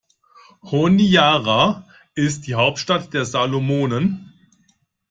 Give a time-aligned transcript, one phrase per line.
[0.63, 4.33] Honiara ist die Hauptstadt der Salomonen.